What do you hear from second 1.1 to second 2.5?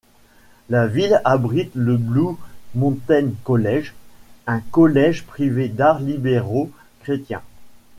abrite le Blue